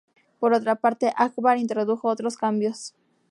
[0.39, 2.95] Por otra parte, Akbar introdujo otros cambios.